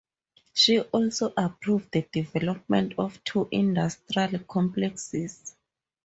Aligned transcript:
She 0.55 0.79
also 0.79 1.31
approved 1.37 1.91
the 1.91 2.01
development 2.11 2.95
of 2.97 3.23
two 3.23 3.47
industrial 3.51 4.39
complexes. 4.45 5.55